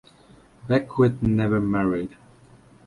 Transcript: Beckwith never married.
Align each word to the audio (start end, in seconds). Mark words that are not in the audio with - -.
Beckwith 0.67 1.21
never 1.21 1.59
married. 1.59 2.17